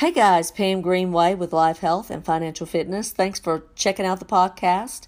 Hey 0.00 0.12
guys, 0.12 0.50
Pam 0.50 0.82
Greenway 0.82 1.36
with 1.36 1.54
Life 1.54 1.78
Health 1.78 2.10
and 2.10 2.22
Financial 2.22 2.66
Fitness. 2.66 3.12
Thanks 3.12 3.40
for 3.40 3.64
checking 3.76 4.04
out 4.04 4.18
the 4.18 4.26
podcast. 4.26 5.06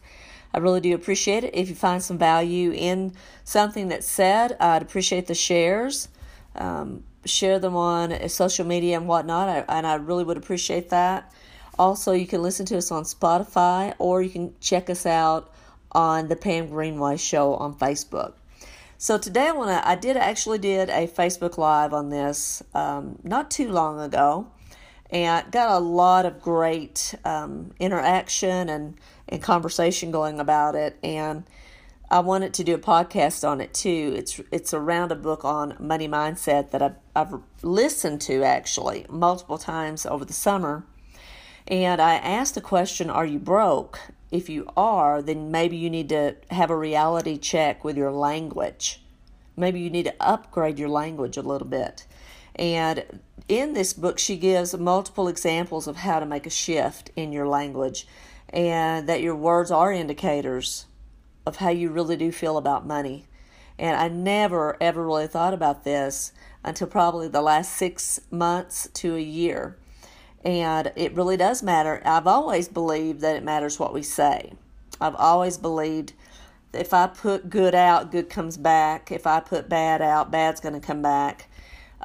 I 0.55 0.61
really 0.61 0.81
do 0.81 0.95
appreciate 0.95 1.45
it. 1.45 1.55
If 1.55 1.69
you 1.69 1.75
find 1.75 2.03
some 2.03 2.17
value 2.17 2.73
in 2.73 3.13
something 3.45 3.89
that's 3.89 4.09
said, 4.09 4.57
I'd 4.59 4.81
appreciate 4.81 5.27
the 5.27 5.35
shares. 5.35 6.09
Um, 6.55 7.05
share 7.27 7.59
them 7.59 7.77
on 7.77 8.31
social 8.31 8.65
media 8.65 8.97
and 8.97 9.07
whatnot, 9.07 9.67
and 9.69 9.87
I 9.87 9.97
really 9.97 10.25
would 10.25 10.39
appreciate 10.39 10.89
that. 10.89 11.35
Also, 11.79 12.13
you 12.13 12.27
can 12.27 12.41
listen 12.41 12.65
to 12.65 12.79
us 12.79 12.91
on 12.91 13.03
Spotify 13.03 13.95
or 13.99 14.23
you 14.23 14.31
can 14.31 14.55
check 14.59 14.89
us 14.89 15.05
out 15.05 15.53
on 15.93 16.29
the 16.29 16.37
Pam 16.37 16.69
Greenway 16.69 17.19
Show 17.19 17.57
on 17.57 17.75
Facebook. 17.75 18.37
So 18.97 19.19
today 19.19 19.49
I 19.49 19.53
want 19.53 19.69
to. 19.69 19.87
I 19.87 19.97
did 19.97 20.17
actually 20.17 20.61
did 20.61 20.89
a 20.89 21.07
Facebook 21.07 21.59
Live 21.59 21.93
on 21.93 22.09
this 22.09 22.63
um, 22.73 23.19
not 23.23 23.51
too 23.51 23.69
long 23.69 24.01
ago 24.01 24.47
and 25.11 25.51
got 25.51 25.71
a 25.71 25.79
lot 25.79 26.27
of 26.27 26.41
great 26.41 27.15
um, 27.25 27.73
interaction 27.81 28.69
and, 28.69 28.99
and 29.29 29.43
conversation 29.43 30.11
going 30.11 30.39
about 30.39 30.75
it. 30.75 30.99
And 31.03 31.45
I 32.11 32.21
wanted 32.21 32.55
to 32.55 32.65
do 32.65 32.75
a 32.75 32.79
podcast 32.79 33.47
on 33.47 33.61
it 33.61 33.75
too. 33.75 34.15
It's 34.17 34.41
it's 34.51 34.73
around 34.73 35.13
a 35.13 35.15
book 35.15 35.45
on 35.45 35.77
money 35.79 36.09
mindset 36.09 36.71
that 36.71 36.83
I've, 36.83 36.97
I've 37.15 37.41
listened 37.63 38.23
to 38.23 38.43
actually 38.43 39.05
multiple 39.11 39.59
times 39.59 40.07
over 40.07 40.25
the 40.25 40.33
summer. 40.33 40.85
And 41.67 42.01
I 42.01 42.15
asked 42.15 42.55
the 42.55 42.63
question, 42.63 43.11
Are 43.11 43.27
you 43.27 43.39
broke? 43.39 44.01
If 44.31 44.49
you 44.49 44.69
are, 44.75 45.21
then 45.21 45.51
maybe 45.51 45.77
you 45.77 45.91
need 45.91 46.09
to 46.09 46.37
have 46.51 46.71
a 46.71 46.77
reality 46.77 47.37
check 47.37 47.85
with 47.85 47.97
your 47.97 48.11
language. 48.11 49.03
Maybe 49.55 49.81
you 49.81 49.91
need 49.91 50.05
to 50.05 50.15
upgrade 50.19 50.79
your 50.79 50.89
language 50.89 51.37
a 51.37 51.43
little 51.43 51.67
bit. 51.67 52.07
And 52.59 53.21
in 53.49 53.73
this 53.73 53.93
book, 53.93 54.19
she 54.19 54.37
gives 54.37 54.77
multiple 54.77 55.29
examples 55.29 55.87
of 55.87 55.97
how 55.97 56.19
to 56.19 56.27
make 56.27 56.47
a 56.47 56.51
shift 56.51 57.11
in 57.17 57.33
your 57.33 57.47
language 57.47 58.07
and 58.51 59.09
that 59.09 59.23
your 59.23 59.37
words 59.37 59.71
are 59.71 59.93
indicators 59.93 60.87
of 61.47 61.57
how 61.57 61.71
you 61.71 61.91
really 61.91 62.17
do 62.17 62.33
feel 62.33 62.57
about 62.57 62.87
money. 62.87 63.27
And 63.79 63.97
I 63.97 64.09
never, 64.09 64.77
ever 64.81 65.05
really 65.05 65.29
thought 65.29 65.55
about 65.55 65.85
this 65.85 66.33
until 66.65 66.89
probably 66.89 67.29
the 67.29 67.43
last 67.43 67.75
six 67.75 68.21
months 68.31 68.89
to 68.95 69.15
a 69.17 69.21
year. 69.21 69.77
And 70.45 70.93
it 70.97 71.15
really 71.15 71.37
does 71.37 71.63
matter. 71.63 72.03
I've 72.05 72.27
always 72.27 72.69
believed 72.69 73.21
that 73.21 73.37
it 73.37 73.45
matters 73.45 73.79
what 73.79 73.95
we 73.95 74.03
say. 74.03 74.53
I've 75.01 75.15
always 75.15 75.57
believed 75.57 76.13
if 76.73 76.93
I 76.93 77.07
put 77.07 77.49
good 77.49 77.75
out, 77.75 78.11
good 78.11 78.29
comes 78.29 78.57
back. 78.57 79.11
If 79.11 79.27
I 79.27 79.41
put 79.41 79.69
bad 79.69 80.03
out, 80.03 80.31
bad's 80.31 80.61
going 80.61 80.79
to 80.79 80.87
come 80.87 81.01
back. 81.01 81.48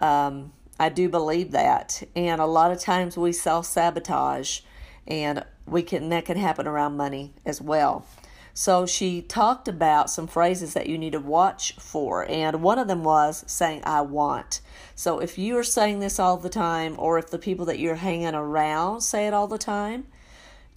Um, 0.04 0.52
I 0.78 0.90
do 0.90 1.08
believe 1.08 1.52
that. 1.52 2.04
And 2.14 2.42
a 2.42 2.46
lot 2.46 2.72
of 2.72 2.80
times 2.80 3.18
we 3.18 3.32
self 3.32 3.66
sabotage 3.66 4.59
and 5.08 5.46
we 5.66 5.82
can 5.82 6.09
that 6.09 6.26
can 6.26 6.38
happen 6.38 6.68
around 6.68 6.98
money 6.98 7.34
as 7.46 7.62
well. 7.62 8.06
So 8.54 8.86
she 8.86 9.22
talked 9.22 9.68
about 9.68 10.12
some 10.12 10.28
phrases 10.28 10.74
that 10.74 10.88
you 10.88 10.98
need 10.98 11.14
to 11.14 11.20
watch 11.20 11.74
for, 11.80 12.30
and 12.30 12.62
one 12.62 12.78
of 12.78 12.88
them 12.88 13.04
was 13.04 13.44
saying, 13.48 13.81
I 13.84 14.02
want. 14.02 14.62
So 14.94 15.18
if 15.18 15.40
you 15.40 15.58
are 15.58 15.64
saying 15.64 16.02
this 16.02 16.20
all 16.20 16.38
the 16.38 16.50
time, 16.50 16.96
or 17.00 17.18
if 17.18 17.31
the 17.31 17.40
people 17.40 17.66
that 17.66 17.80
you're 17.80 17.96
hanging 17.96 18.36
around 18.36 19.02
say 19.02 19.26
it 19.26 19.34
all 19.34 19.48
the 19.48 19.58
time, 19.58 20.06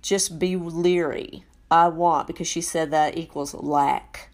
just 0.00 0.38
be 0.38 0.56
leery. 0.56 1.44
I 1.70 1.88
want, 1.88 2.28
because 2.28 2.48
she 2.48 2.62
said 2.62 2.90
that 2.92 3.18
equals 3.18 3.52
lack 3.52 4.30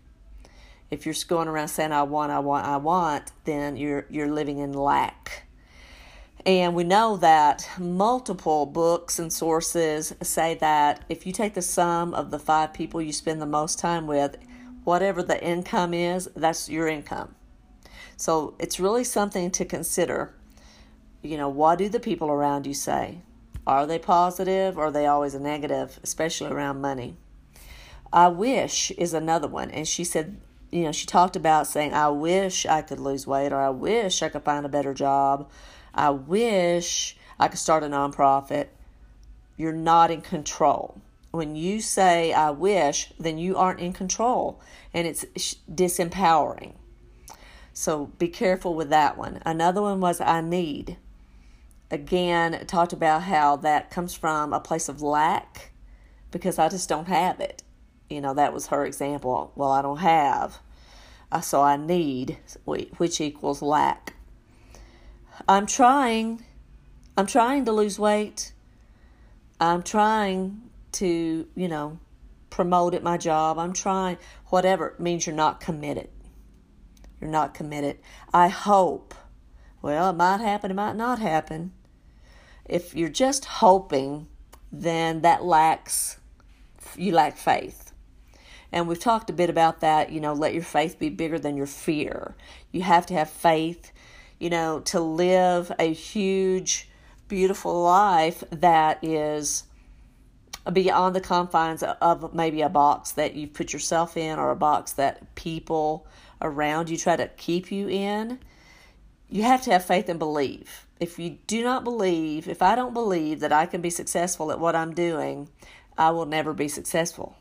if 0.93 1.07
you're 1.07 1.15
going 1.27 1.49
around 1.49 1.69
saying 1.69 1.91
I 1.91 2.03
want, 2.03 2.31
I 2.31 2.39
want, 2.39 2.67
I 2.67 2.77
want, 2.77 3.33
then 3.45 3.77
you're 3.77 4.07
you're 4.11 4.31
living 4.31 4.59
in 4.59 4.75
lack. 4.75 5.47
And 6.45 6.75
we 6.75 6.85
know 6.85 7.17
that 7.17 7.67
multiple 7.79 8.67
books 8.67 9.19
and 9.19 9.33
sources 9.33 10.13
say 10.23 10.55
that 10.57 11.05
if 11.09 11.27
you 11.27 11.33
take 11.33 11.55
the 11.55 11.63
sum 11.63 12.13
of 12.13 12.31
the 12.31 12.39
five 12.39 12.75
people 12.75 13.01
you 13.01 13.13
spend 13.13 13.41
the 13.41 13.47
most 13.47 13.79
time 13.79 14.07
with, 14.07 14.37
whatever 14.85 15.23
the 15.23 15.43
income 15.43 15.95
is, 15.95 16.29
that's 16.37 16.69
your 16.69 16.89
income. 16.89 17.37
So 18.19 18.55
it's 18.59 18.79
really 18.79 19.05
something 19.05 19.51
to 19.53 19.65
consider. 19.65 20.35
You 21.23 21.39
know, 21.39 21.49
what 21.49 21.79
do 21.79 21.89
the 21.89 22.01
people 22.01 22.29
around 22.29 22.67
you 22.67 22.75
say? 22.75 23.21
Are 23.67 23.87
they 23.87 23.99
positive 23.99 24.77
or 24.77 24.87
are 24.87 24.91
they 24.91 25.07
always 25.07 25.35
a 25.35 25.41
negative, 25.41 26.01
especially 26.03 26.51
around 26.51 26.81
money? 26.83 27.17
I 28.13 28.29
wish 28.29 28.91
is 28.91 29.15
another 29.15 29.49
one. 29.49 29.71
And 29.71 29.89
she 29.89 30.05
said 30.05 30.37
you 30.73 30.85
know, 30.85 30.93
she 30.93 31.07
talked 31.07 31.37
about 31.37 31.67
saying, 31.67 31.93
I 31.93 32.09
wish 32.09 32.65
I 32.65 32.81
could 32.81 32.99
lose 32.99 33.27
weight, 33.27 33.53
or 33.53 33.61
I 33.61 33.69
wish 33.69 34.23
I 34.23 34.31
could 34.31 34.43
find 34.43 34.65
a 34.65 34.71
better 34.71 34.95
job. 34.95 35.51
I 35.95 36.11
wish 36.11 37.17
I 37.39 37.49
could 37.49 37.59
start 37.59 37.85
a 37.85 37.87
nonprofit. 37.87 38.69
You're 39.59 39.73
not 39.73 40.11
in 40.11 40.23
control. 40.23 41.01
When 41.31 41.55
you 41.57 41.81
say, 41.81 42.33
I 42.33 42.51
wish, 42.51 43.13
then 43.21 43.37
you 43.37 43.57
aren't 43.57 43.81
in 43.81 43.93
control, 43.93 44.61
and 44.95 45.07
it's 45.07 45.27
disempowering. 45.71 46.73
So 47.75 48.07
be 48.19 48.29
careful 48.29 48.75
with 48.75 48.89
that 48.89 49.19
one. 49.19 49.43
Another 49.45 49.83
one 49.83 50.01
was, 50.01 50.23
I 50.23 50.41
need. 50.41 50.97
Again, 51.91 52.65
talked 52.67 52.95
about 52.95 53.25
how 53.25 53.57
that 53.57 53.91
comes 53.91 54.15
from 54.15 54.55
a 54.55 54.61
place 54.61 54.89
of 54.89 55.03
lack 55.03 55.73
because 56.31 56.59
I 56.59 56.71
just 56.71 56.89
don't 56.89 57.09
have 57.09 57.41
it 57.41 57.62
you 58.13 58.21
know, 58.21 58.35
that 58.35 58.53
was 58.53 58.69
her 58.69 58.85
example. 58.85 59.53
Well, 59.57 59.71
I 59.71 59.83
don't 59.83 59.99
have, 59.99 60.59
uh, 61.31 61.41
so 61.41 61.63
I 61.63 61.77
need, 61.77 62.39
which 62.65 63.21
equals 63.21 63.63
lack. 63.63 64.15
I'm 65.49 65.67
trying. 65.67 66.45
I'm 67.17 67.27
trying 67.27 67.65
to 67.65 67.73
lose 67.73 67.99
weight. 67.99 68.53
I'm 69.61 69.83
trying 69.83 70.71
to, 70.93 71.47
you 71.55 71.69
know, 71.69 71.99
promote 72.51 72.95
at 72.95 73.03
my 73.03 73.17
job. 73.17 73.59
I'm 73.59 73.73
trying, 73.73 74.19
whatever. 74.49 74.89
It 74.89 75.01
means 75.01 75.27
you're 75.27 75.35
not 75.35 75.61
committed. 75.61 76.11
You're 77.21 77.31
not 77.31 77.55
committed. 77.55 77.99
I 78.33 78.49
hope. 78.49 79.15
Well, 79.81 80.11
it 80.11 80.17
might 80.17 80.41
happen, 80.41 80.71
it 80.71 80.75
might 80.75 80.97
not 80.97 81.19
happen. 81.19 81.73
If 82.65 82.95
you're 82.95 83.09
just 83.09 83.45
hoping, 83.47 84.29
then 84.71 85.23
that 85.23 85.43
lacks, 85.45 86.21
you 86.97 87.13
lack 87.13 87.37
faith. 87.37 87.82
And 88.73 88.89
we've 88.89 88.99
talked 88.99 89.29
a 89.29 89.35
bit 89.35 89.51
about 89.51 89.81
that, 89.81 90.11
you 90.11 90.21
know, 90.21 90.33
let 90.33 90.55
your 90.55 90.63
faith 90.63 90.99
be 90.99 91.11
bigger 91.11 91.39
than 91.39 91.57
your 91.57 91.67
fear. 91.67 92.35
You 92.71 92.83
have 92.83 93.05
to 93.07 93.15
have 93.15 93.29
faith, 93.29 93.93
you 94.39 94.49
know, 94.49 94.81
to 94.81 95.01
live 95.01 95.71
a 95.79 95.93
huge, 95.93 96.89
beautiful 97.29 97.83
life 97.83 98.43
that 98.51 98.99
is 99.05 99.65
beyond 100.73 101.15
the 101.15 101.21
confines 101.21 101.83
of 101.83 102.35
maybe 102.35 102.63
a 102.63 102.69
box 102.69 103.13
that 103.13 103.35
you 103.35 103.47
put 103.47 103.73
yourself 103.73 104.17
in 104.17 104.39
or 104.39 104.51
a 104.51 104.57
box 104.57 104.93
that 104.93 105.35
people 105.35 106.07
around 106.41 106.89
you 106.89 106.97
try 106.97 107.17
to 107.17 107.29
keep 107.37 107.71
you 107.71 107.89
in. 107.89 108.39
You 109.29 109.43
have 109.43 109.63
to 109.63 109.73
have 109.73 109.85
faith 109.85 110.09
and 110.09 110.19
believe. 110.19 110.87
If 111.01 111.19
you 111.19 111.39
do 111.47 111.63
not 111.65 111.85
believe, 111.85 112.49
if 112.49 112.63
I 112.63 112.75
don't 112.75 112.95
believe 112.95 113.41
that 113.41 113.53
I 113.53 113.67
can 113.67 113.81
be 113.81 113.91
successful 113.91 114.53
at 114.53 114.61
what 114.61 114.77
I'm 114.77 114.95
doing, 114.95 115.49
I 115.99 116.11
will 116.11 116.27
never 116.27 116.53
be 116.55 116.69
successful. 116.69 117.37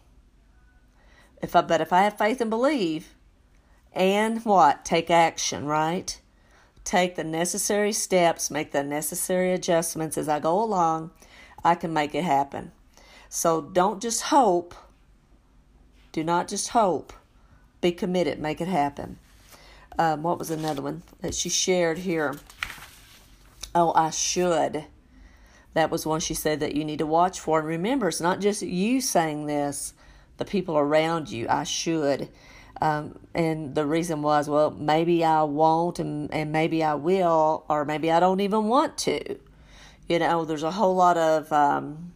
If 1.41 1.55
I, 1.55 1.61
but 1.61 1.81
if 1.81 1.91
I 1.91 2.03
have 2.03 2.17
faith 2.17 2.39
and 2.39 2.49
believe, 2.49 3.15
and 3.93 4.43
what? 4.45 4.85
Take 4.85 5.09
action, 5.09 5.65
right? 5.65 6.19
Take 6.83 7.15
the 7.15 7.23
necessary 7.23 7.93
steps, 7.93 8.49
make 8.49 8.71
the 8.71 8.83
necessary 8.83 9.53
adjustments 9.53 10.17
as 10.17 10.29
I 10.29 10.39
go 10.39 10.61
along, 10.61 11.11
I 11.63 11.75
can 11.75 11.93
make 11.93 12.15
it 12.15 12.23
happen. 12.23 12.71
So 13.29 13.61
don't 13.61 14.01
just 14.01 14.23
hope. 14.23 14.73
Do 16.11 16.23
not 16.23 16.47
just 16.47 16.69
hope. 16.69 17.13
Be 17.81 17.91
committed, 17.91 18.39
make 18.39 18.61
it 18.61 18.67
happen. 18.67 19.17
Um, 19.97 20.23
what 20.23 20.39
was 20.39 20.51
another 20.51 20.81
one 20.81 21.03
that 21.21 21.35
she 21.35 21.49
shared 21.49 21.99
here? 21.99 22.35
Oh, 23.73 23.93
I 23.95 24.09
should. 24.09 24.85
That 25.73 25.89
was 25.89 26.05
one 26.05 26.19
she 26.19 26.33
said 26.33 26.59
that 26.59 26.75
you 26.75 26.83
need 26.83 26.99
to 26.99 27.05
watch 27.05 27.39
for. 27.39 27.59
And 27.59 27.67
remember, 27.67 28.09
it's 28.09 28.19
not 28.19 28.41
just 28.41 28.61
you 28.61 28.99
saying 28.99 29.45
this, 29.45 29.93
the 30.41 30.45
people 30.45 30.75
around 30.75 31.29
you. 31.29 31.45
I 31.47 31.63
should. 31.63 32.27
Um, 32.81 33.19
and 33.35 33.75
the 33.75 33.85
reason 33.85 34.23
was, 34.23 34.49
well, 34.49 34.71
maybe 34.71 35.23
I 35.23 35.43
won't, 35.43 35.99
and, 35.99 36.33
and 36.33 36.51
maybe 36.51 36.83
I 36.83 36.95
will, 36.95 37.63
or 37.69 37.85
maybe 37.85 38.11
I 38.11 38.19
don't 38.19 38.39
even 38.39 38.63
want 38.65 38.97
to. 38.99 39.37
You 40.09 40.17
know, 40.17 40.43
there's 40.43 40.63
a 40.63 40.71
whole 40.71 40.95
lot 40.95 41.15
of, 41.15 41.53
um, 41.53 42.13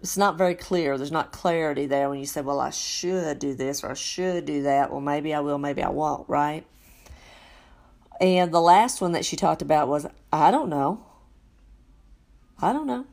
it's 0.00 0.16
not 0.16 0.36
very 0.36 0.56
clear. 0.56 0.98
There's 0.98 1.12
not 1.12 1.30
clarity 1.30 1.86
there 1.86 2.10
when 2.10 2.18
you 2.18 2.26
say, 2.26 2.40
well, 2.40 2.58
I 2.58 2.70
should 2.70 3.38
do 3.38 3.54
this 3.54 3.84
or 3.84 3.92
I 3.92 3.94
should 3.94 4.44
do 4.44 4.64
that. 4.64 4.90
Well, 4.90 5.00
maybe 5.00 5.32
I 5.32 5.38
will, 5.38 5.58
maybe 5.58 5.80
I 5.80 5.90
won't, 5.90 6.28
right? 6.28 6.66
And 8.20 8.52
the 8.52 8.60
last 8.60 9.00
one 9.00 9.12
that 9.12 9.24
she 9.24 9.36
talked 9.36 9.62
about 9.62 9.86
was, 9.86 10.08
I 10.32 10.50
don't 10.50 10.68
know. 10.68 11.06
I 12.60 12.72
don't 12.72 12.88
know 12.88 13.06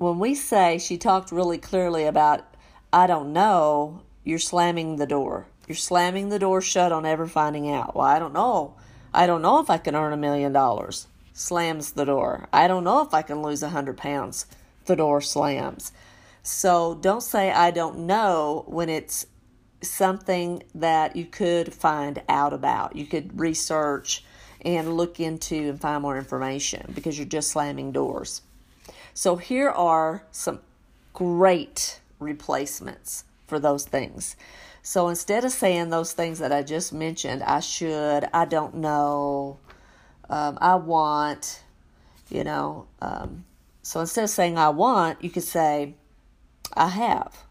when 0.00 0.18
we 0.18 0.34
say 0.34 0.78
she 0.78 0.96
talked 0.96 1.30
really 1.30 1.58
clearly 1.58 2.06
about, 2.06 2.42
I 2.90 3.06
don't 3.06 3.34
know, 3.34 4.00
you're 4.24 4.38
slamming 4.38 4.96
the 4.96 5.06
door. 5.06 5.46
You're 5.68 5.76
slamming 5.76 6.30
the 6.30 6.38
door 6.38 6.62
shut 6.62 6.90
on 6.90 7.04
ever 7.04 7.26
finding 7.26 7.70
out. 7.70 7.94
Well, 7.94 8.06
I 8.06 8.18
don't 8.18 8.32
know. 8.32 8.76
I 9.12 9.26
don't 9.26 9.42
know 9.42 9.60
if 9.60 9.68
I 9.68 9.76
can 9.76 9.94
earn 9.94 10.14
a 10.14 10.16
million 10.16 10.54
dollars. 10.54 11.06
slams 11.34 11.92
the 11.92 12.06
door. 12.06 12.48
I 12.50 12.66
don't 12.66 12.82
know 12.82 13.02
if 13.02 13.12
I 13.12 13.20
can 13.20 13.42
lose 13.42 13.62
a 13.62 13.66
100 13.66 13.98
pounds. 13.98 14.46
The 14.86 14.96
door 14.96 15.20
slams. 15.20 15.92
So 16.42 16.94
don't 16.94 17.22
say 17.22 17.52
I 17.52 17.70
don't 17.70 18.06
know 18.06 18.64
when 18.68 18.88
it's 18.88 19.26
something 19.82 20.62
that 20.76 21.14
you 21.14 21.26
could 21.26 21.74
find 21.74 22.22
out 22.26 22.54
about. 22.54 22.96
You 22.96 23.04
could 23.04 23.38
research 23.38 24.24
and 24.62 24.96
look 24.96 25.20
into 25.20 25.68
and 25.68 25.78
find 25.78 26.00
more 26.00 26.16
information 26.16 26.90
because 26.94 27.18
you're 27.18 27.26
just 27.26 27.50
slamming 27.50 27.92
doors. 27.92 28.40
So 29.14 29.36
here 29.36 29.70
are 29.70 30.24
some 30.30 30.60
great 31.12 32.00
replacements 32.18 33.24
for 33.46 33.58
those 33.58 33.84
things. 33.84 34.36
So 34.82 35.08
instead 35.08 35.44
of 35.44 35.52
saying 35.52 35.90
those 35.90 36.12
things 36.12 36.38
that 36.38 36.52
I 36.52 36.62
just 36.62 36.92
mentioned, 36.92 37.42
I 37.42 37.60
should, 37.60 38.28
I 38.32 38.44
don't 38.44 38.76
know, 38.76 39.58
um, 40.28 40.56
I 40.60 40.76
want, 40.76 41.62
you 42.30 42.44
know, 42.44 42.86
um, 43.02 43.44
so 43.82 44.00
instead 44.00 44.24
of 44.24 44.30
saying 44.30 44.56
I 44.56 44.68
want, 44.70 45.22
you 45.22 45.30
could 45.30 45.42
say 45.42 45.94
I 46.74 46.88
have. 46.88 47.44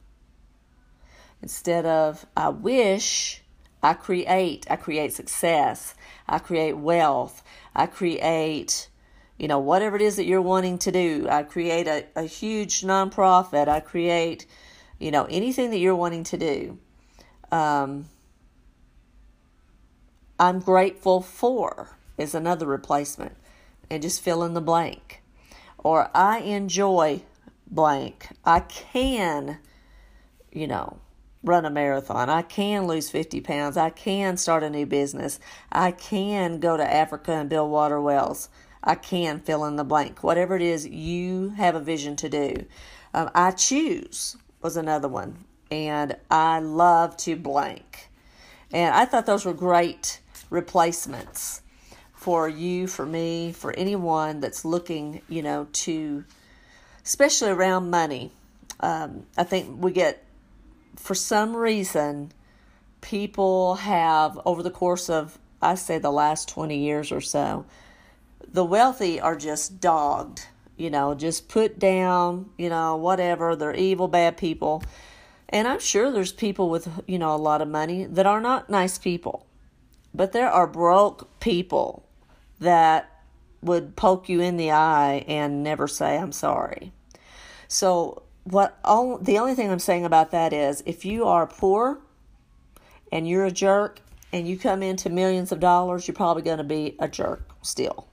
Instead 1.42 1.86
of 1.86 2.26
I 2.36 2.50
wish, 2.50 3.42
I 3.82 3.94
create. 3.94 4.66
I 4.70 4.76
create 4.76 5.14
success. 5.14 5.96
I 6.28 6.40
create 6.40 6.78
wealth. 6.78 7.44
I 7.76 7.86
create, 7.86 8.90
you 9.40 9.48
know, 9.48 9.58
whatever 9.58 9.96
it 9.96 10.02
is 10.02 10.18
that 10.18 10.26
you're 10.26 10.42
wanting 10.42 10.78
to 10.80 10.92
do. 10.92 11.26
I 11.30 11.44
create 11.44 11.88
a, 11.88 12.06
a 12.16 12.24
huge 12.24 12.82
nonprofit. 12.82 13.70
I 13.70 13.80
create, 13.80 14.46
you 15.00 15.12
know, 15.12 15.26
anything 15.30 15.72
that 15.72 15.78
you're 15.78 15.96
wanting 15.96 16.26
to 16.26 16.38
do. 16.38 16.78
Um, 17.50 18.10
I'm 20.38 20.60
grateful 20.60 21.22
for 21.22 21.98
is 22.18 22.36
another 22.36 22.68
replacement. 22.68 23.36
And 23.90 24.04
just 24.04 24.22
fill 24.22 24.44
in 24.44 24.54
the 24.54 24.62
blank. 24.62 25.24
Or 25.78 26.12
I 26.14 26.40
enjoy 26.40 27.22
blank. 27.66 28.28
I 28.46 28.60
can, 28.60 29.60
you 30.52 30.68
know, 30.68 31.00
run 31.44 31.66
a 31.66 31.70
marathon. 31.70 32.30
I 32.30 32.42
can 32.42 32.88
lose 32.88 33.10
50 33.10 33.40
pounds. 33.42 33.78
I 33.78 33.90
can 33.90 34.36
start 34.36 34.64
a 34.64 34.70
new 34.70 34.86
business. 34.86 35.40
I 35.72 35.92
can 35.92 36.60
go 36.60 36.76
to 36.76 36.94
Africa 36.94 37.32
and 37.32 37.50
build 37.50 37.72
water 37.72 38.02
wells. 38.02 38.50
I 38.84 38.96
can 38.96 39.40
fill 39.40 39.66
in 39.66 39.76
the 39.76 39.84
blank. 39.84 40.24
Whatever 40.24 40.56
it 40.56 40.62
is 40.62 40.88
you 40.88 41.50
have 41.50 41.76
a 41.76 41.80
vision 41.80 42.16
to 42.18 42.30
do. 42.30 42.66
Um, 43.14 43.30
I 43.34 43.52
choose 43.52 44.38
was 44.62 44.78
another 44.78 45.08
one. 45.08 45.46
And 45.72 46.16
I 46.32 46.60
love 46.60 47.16
to 47.18 47.36
blank. 47.36 48.10
And 48.72 48.94
I 48.94 49.06
thought 49.06 49.26
those 49.26 49.46
were 49.46 49.54
great 49.54 50.20
replacements 50.50 51.62
for 52.14 52.50
you, 52.50 52.88
for 52.88 53.06
me, 53.06 53.52
for 53.52 53.72
anyone 53.74 54.40
that's 54.40 54.66
looking, 54.66 55.22
you 55.30 55.42
know, 55.42 55.68
to, 55.72 56.26
especially 57.06 57.50
around 57.50 57.90
money. 57.90 58.32
Um, 58.80 59.26
I 59.38 59.44
think 59.44 59.82
we 59.82 59.92
get 59.92 60.26
for 61.00 61.16
some 61.16 61.56
reason, 61.56 62.32
people 63.02 63.76
have, 63.76 64.40
over 64.46 64.62
the 64.62 64.70
course 64.70 65.10
of, 65.10 65.40
I 65.62 65.76
say, 65.76 65.98
the 65.98 66.12
last 66.12 66.50
20 66.50 66.78
years 66.78 67.12
or 67.12 67.22
so, 67.22 67.66
the 68.48 68.66
wealthy 68.66 69.20
are 69.20 69.36
just 69.36 69.80
dogged, 69.80 70.48
you 70.78 70.90
know, 70.90 71.14
just 71.14 71.50
put 71.50 71.80
down, 71.80 72.50
you 72.58 72.70
know, 72.70 72.96
whatever. 72.96 73.56
They're 73.56 73.76
evil, 73.76 74.08
bad 74.08 74.38
people. 74.38 74.84
And 75.50 75.68
I'm 75.68 75.80
sure 75.80 76.12
there's 76.12 76.32
people 76.32 76.70
with, 76.70 76.88
you 77.08 77.20
know, 77.20 77.34
a 77.34 77.38
lot 77.38 77.62
of 77.62 77.68
money 77.68 78.06
that 78.06 78.26
are 78.26 78.42
not 78.42 78.70
nice 78.70 78.98
people. 78.98 79.46
But 80.14 80.32
there 80.32 80.50
are 80.50 80.68
broke 80.68 81.40
people 81.40 82.06
that 82.60 83.24
would 83.62 83.96
poke 83.96 84.30
you 84.30 84.42
in 84.42 84.58
the 84.58 84.72
eye 84.72 85.26
and 85.28 85.64
never 85.64 85.88
say, 85.88 86.18
I'm 86.18 86.32
sorry. 86.32 86.92
So 87.68 88.24
what 88.44 88.78
all, 88.84 89.18
the 89.18 89.38
only 89.38 89.54
thing 89.54 89.72
I'm 89.72 89.80
saying 89.80 90.06
about 90.06 90.32
that 90.32 90.54
is 90.54 90.82
if 90.86 91.06
you 91.06 91.26
are 91.26 91.46
poor 91.46 92.00
and 93.12 93.28
you're 93.28 93.46
a 93.46 93.52
jerk 93.52 94.02
and 94.32 94.48
you 94.48 94.58
come 94.58 94.82
into 94.82 95.10
millions 95.10 95.52
of 95.52 95.60
dollars, 95.60 96.08
you're 96.08 96.16
probably 96.16 96.44
going 96.44 96.58
to 96.58 96.64
be 96.64 96.96
a 97.00 97.08
jerk 97.08 97.50
still. 97.62 98.09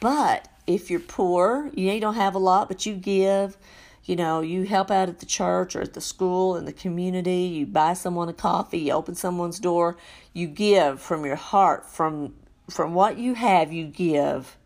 But 0.00 0.48
if 0.66 0.90
you're 0.90 1.00
poor, 1.00 1.70
you 1.74 1.98
don't 2.00 2.14
have 2.14 2.34
a 2.34 2.38
lot, 2.38 2.68
but 2.68 2.86
you 2.86 2.94
give, 2.94 3.56
you 4.04 4.16
know, 4.16 4.40
you 4.40 4.64
help 4.64 4.90
out 4.90 5.08
at 5.08 5.18
the 5.18 5.26
church 5.26 5.74
or 5.74 5.80
at 5.80 5.94
the 5.94 6.00
school 6.00 6.56
in 6.56 6.64
the 6.64 6.72
community, 6.72 7.42
you 7.42 7.66
buy 7.66 7.94
someone 7.94 8.28
a 8.28 8.32
coffee, 8.32 8.78
you 8.78 8.92
open 8.92 9.14
someone's 9.14 9.58
door, 9.58 9.96
you 10.32 10.46
give 10.46 11.00
from 11.00 11.24
your 11.24 11.36
heart, 11.36 11.86
from 11.86 12.34
from 12.70 12.92
what 12.92 13.16
you 13.16 13.34
have, 13.34 13.72
you 13.72 13.86
give. 13.86 14.58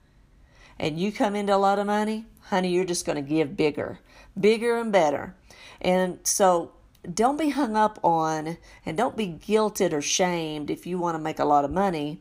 And 0.77 0.99
you 0.99 1.13
come 1.13 1.37
into 1.37 1.55
a 1.55 1.57
lot 1.57 1.79
of 1.79 1.87
money, 1.87 2.25
honey, 2.41 2.71
you're 2.71 2.85
just 2.85 3.07
going 3.07 3.15
to 3.15 3.23
give 3.23 3.57
bigger 3.57 4.01
bigger 4.39 4.79
and 4.79 4.93
better. 4.93 5.35
And 5.81 6.19
so 6.25 6.73
don't 7.13 7.39
be 7.39 7.51
hung 7.51 7.77
up 7.77 7.99
on 8.05 8.59
and 8.87 8.97
don't 8.97 9.17
be 9.17 9.27
guilted 9.27 9.93
or 9.93 10.01
shamed 10.01 10.71
if 10.71 10.87
you 10.87 10.99
want 10.99 11.17
to 11.17 11.23
make 11.23 11.39
a 11.39 11.45
lot 11.45 11.65
of 11.65 11.71
money 11.71 12.21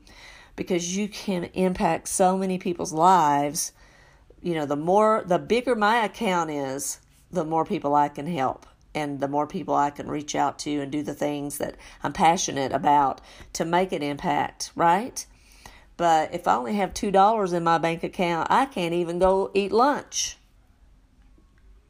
because 0.56 0.96
you 0.96 1.08
can 1.08 1.46
impact 1.54 2.08
so 2.08 2.38
many 2.38 2.58
people's 2.58 2.94
lives. 2.94 3.72
You 4.42 4.56
know, 4.56 4.66
the 4.66 4.76
more, 4.76 5.24
the 5.26 5.40
bigger 5.40 5.76
my 5.76 6.04
account 6.04 6.52
is, 6.52 7.00
the 7.32 7.46
more 7.46 7.66
people 7.66 7.96
I 7.96 8.10
can 8.10 8.28
help 8.28 8.66
and 8.94 9.20
the 9.20 9.28
more 9.28 9.48
people 9.48 9.74
I 9.74 9.90
can 9.90 10.10
reach 10.10 10.36
out 10.36 10.60
to 10.60 10.82
and 10.82 10.92
do 10.92 11.02
the 11.02 11.14
things 11.14 11.58
that 11.60 11.78
I'm 12.04 12.14
passionate 12.14 12.72
about 12.74 13.22
to 13.54 13.66
make 13.66 13.92
an 13.92 14.04
impact, 14.04 14.72
right? 14.76 15.26
But 15.98 16.34
if 16.34 16.48
I 16.48 16.56
only 16.56 16.74
have 16.76 16.94
$2 16.94 17.54
in 17.54 17.64
my 17.64 17.78
bank 17.78 18.04
account, 18.04 18.48
I 18.50 18.66
can't 18.66 18.94
even 18.94 19.20
go 19.20 19.52
eat 19.54 19.72
lunch. 19.72 20.38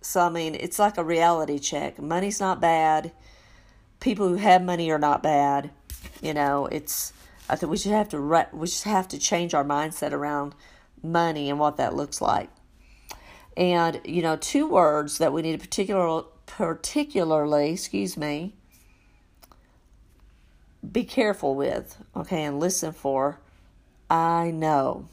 So, 0.01 0.21
I 0.21 0.29
mean, 0.29 0.55
it's 0.55 0.79
like 0.79 0.97
a 0.97 1.03
reality 1.03 1.59
check. 1.59 1.99
Money's 1.99 2.39
not 2.39 2.59
bad. 2.59 3.11
People 3.99 4.27
who 4.27 4.35
have 4.35 4.63
money 4.63 4.91
are 4.91 4.99
not 4.99 5.23
bad. 5.23 5.71
You 6.21 6.33
know, 6.33 6.65
it's, 6.65 7.13
I 7.51 7.55
think 7.55 7.69
we 7.69 7.77
should 7.77 7.91
have 7.91 8.09
to, 8.09 8.19
re- 8.19 8.47
we 8.53 8.67
should 8.67 8.89
have 8.89 9.07
to 9.09 9.19
change 9.19 9.53
our 9.53 9.63
mindset 9.63 10.11
around 10.11 10.55
money 11.03 11.49
and 11.49 11.59
what 11.59 11.77
that 11.77 11.93
looks 11.93 12.21
like. 12.21 12.49
And, 13.57 14.01
you 14.05 14.21
know, 14.21 14.37
two 14.37 14.67
words 14.67 15.17
that 15.17 15.33
we 15.33 15.41
need 15.41 15.51
to 15.53 15.57
particular, 15.59 16.23
particularly, 16.45 17.73
excuse 17.73 18.15
me, 18.15 18.55
be 20.89 21.03
careful 21.03 21.53
with, 21.55 21.97
okay, 22.15 22.43
and 22.43 22.59
listen 22.59 22.91
for 22.91 23.39
I 24.09 24.51
know. 24.51 25.07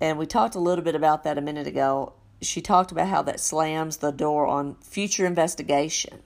And 0.00 0.18
we 0.18 0.26
talked 0.26 0.54
a 0.54 0.60
little 0.60 0.84
bit 0.84 0.94
about 0.94 1.24
that 1.24 1.38
a 1.38 1.40
minute 1.40 1.66
ago 1.66 2.12
she 2.42 2.60
talked 2.60 2.92
about 2.92 3.08
how 3.08 3.22
that 3.22 3.40
slams 3.40 3.98
the 3.98 4.10
door 4.10 4.46
on 4.46 4.76
future 4.76 5.26
investigation 5.26 6.22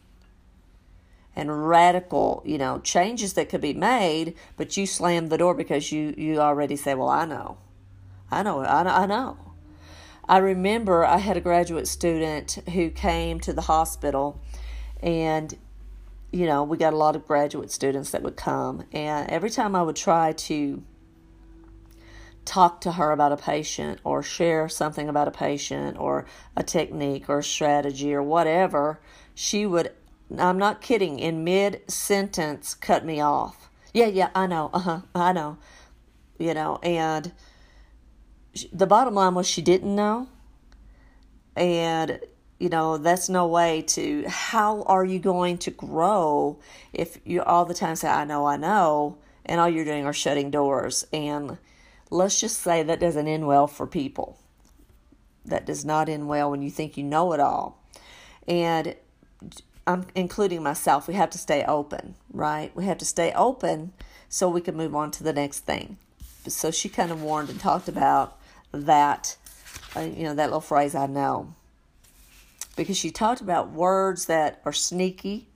and 1.37 1.69
radical, 1.69 2.43
you 2.45 2.59
know, 2.59 2.81
changes 2.81 3.35
that 3.35 3.49
could 3.49 3.61
be 3.61 3.75
made, 3.75 4.35
but 4.57 4.77
you 4.77 4.87
slam 4.87 5.29
the 5.29 5.39
door 5.39 5.55
because 5.55 5.93
you 5.93 6.15
you 6.17 6.41
already 6.41 6.77
say, 6.77 6.95
"Well, 6.95 7.09
I 7.09 7.25
know, 7.25 7.59
I 8.31 8.43
know, 8.43 8.61
I 8.61 8.83
know." 8.83 8.91
I 8.91 9.07
know. 9.07 9.39
I 10.29 10.39
remember 10.39 11.05
I 11.05 11.19
had 11.19 11.37
a 11.37 11.41
graduate 11.41 11.89
student 11.89 12.59
who 12.73 12.91
came 12.91 13.41
to 13.41 13.53
the 13.53 13.63
hospital, 13.63 14.41
and 15.03 15.57
you 16.33 16.47
know, 16.47 16.63
we 16.63 16.77
got 16.77 16.93
a 16.93 16.97
lot 16.97 17.17
of 17.17 17.27
graduate 17.27 17.73
students 17.73 18.11
that 18.11 18.23
would 18.23 18.37
come, 18.37 18.85
and 18.93 19.29
every 19.31 19.51
time 19.51 19.75
I 19.75 19.83
would 19.83 19.97
try 19.97 20.33
to 20.33 20.83
talk 22.45 22.81
to 22.81 22.93
her 22.93 23.13
about 23.13 23.33
a 23.33 23.37
patient 23.37 24.01
or 24.05 24.23
share 24.23 24.69
something 24.69 25.09
about 25.09 25.29
a 25.29 25.31
patient 25.31 25.99
or 25.99 26.27
a 26.57 26.63
technique 26.63 27.29
or 27.29 27.39
a 27.39 27.45
strategy 27.45 28.15
or 28.15 28.23
whatever, 28.23 29.01
she 29.35 29.67
would, 29.67 29.93
I'm 30.39 30.59
not 30.59 30.81
kidding, 30.81 31.19
in 31.19 31.45
mid 31.45 31.83
sentence 31.91 32.75
cut 32.75 33.05
me 33.05 33.21
off. 33.21 33.69
Yeah, 33.93 34.07
yeah, 34.07 34.31
I 34.35 34.47
know. 34.47 34.71
Uh 34.73 34.79
huh. 34.79 35.01
I 35.15 35.33
know. 35.33 35.59
You 36.39 36.55
know, 36.55 36.79
and 36.83 37.33
the 38.73 38.87
bottom 38.87 39.15
line 39.15 39.35
was 39.35 39.47
she 39.47 39.63
didn't 39.63 39.95
know. 39.95 40.29
And, 41.57 42.21
you 42.59 42.69
know, 42.69 42.97
that's 42.97 43.29
no 43.29 43.47
way 43.47 43.83
to, 43.83 44.25
how 44.29 44.83
are 44.85 45.05
you 45.05 45.19
going 45.19 45.59
to 45.59 45.71
grow 45.71 46.59
if 46.93 47.19
you 47.25 47.43
all 47.43 47.65
the 47.65 47.75
time 47.75 47.97
say, 47.97 48.09
I 48.09 48.25
know, 48.25 48.47
I 48.47 48.57
know, 48.57 49.19
and 49.45 49.61
all 49.61 49.69
you're 49.69 49.85
doing 49.85 50.07
are 50.07 50.13
shutting 50.13 50.51
doors 50.51 51.07
and, 51.13 51.59
let's 52.11 52.41
just 52.41 52.61
say 52.61 52.83
that 52.83 53.01
doesn't 53.01 53.29
end 53.29 53.47
well 53.47 53.67
for 53.67 53.87
people. 53.87 54.37
That 55.45 55.65
does 55.65 55.85
not 55.85 56.09
end 56.09 56.29
well 56.29 56.51
when 56.51 56.63
you 56.63 56.71
think 56.71 56.97
you 56.97 57.05
know 57.05 57.33
it 57.33 57.41
all. 57.41 57.83
And 58.47 58.97
Including 60.15 60.63
myself, 60.63 61.09
we 61.09 61.15
have 61.15 61.31
to 61.31 61.39
stay 61.39 61.65
open, 61.65 62.15
right? 62.33 62.75
We 62.75 62.85
have 62.85 62.99
to 62.99 63.05
stay 63.05 63.33
open 63.33 63.93
so 64.29 64.49
we 64.49 64.61
can 64.61 64.77
move 64.77 64.95
on 64.95 65.11
to 65.13 65.25
the 65.25 65.33
next 65.33 65.61
thing. 65.61 65.99
So 66.47 66.71
she 66.71 66.89
kind 66.89 67.11
of 67.11 67.23
warned 67.23 67.51
and 67.51 67.61
talked 67.61 67.89
about 67.89 68.39
that, 68.73 69.37
uh, 69.97 70.01
you 70.01 70.25
know, 70.25 70.35
that 70.35 70.47
little 70.47 70.61
phrase 70.61 70.95
I 70.95 71.07
know. 71.07 71.55
Because 72.77 72.97
she 72.97 73.11
talked 73.11 73.41
about 73.41 73.71
words 73.71 74.27
that 74.27 74.61
are 74.65 74.73
sneaky 74.73 75.47